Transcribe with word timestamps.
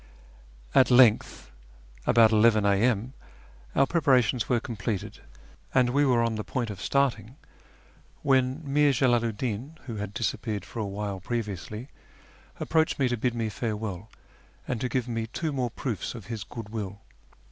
At 0.73 0.89
length, 0.89 1.51
about 2.07 2.31
11 2.31 2.65
a.m., 2.65 3.13
our 3.75 3.85
preparations 3.85 4.49
were 4.49 4.59
completed, 4.59 5.19
and 5.75 5.91
we 5.91 6.07
were 6.07 6.23
on 6.23 6.33
the 6.33 6.43
point 6.43 6.71
of 6.71 6.81
starting, 6.81 7.35
when 8.23 8.63
Mir 8.65 8.93
Jalalu 8.93 9.31
'd 9.31 9.37
Din 9.37 9.77
(who 9.85 9.97
had 9.97 10.11
disappeared 10.15 10.65
for 10.65 10.79
a 10.79 10.87
while 10.87 11.19
previously) 11.19 11.87
approached 12.59 12.97
me 12.97 13.09
to 13.09 13.15
bid 13.15 13.35
me 13.35 13.47
farewell 13.47 14.09
and 14.67 14.81
to 14.81 14.89
give 14.89 15.07
me 15.07 15.27
two 15.27 15.53
more 15.53 15.69
proofs 15.69 16.15
of 16.15 16.25
his 16.33 16.43
good 16.43 16.69
will. 16.69 16.99